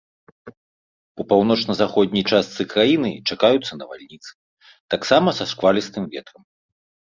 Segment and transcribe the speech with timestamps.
[1.23, 4.31] У паўночна-заходняй частцы краіны чакаюцца навальніцы,
[4.97, 6.41] таксама са шквалістым ветрам.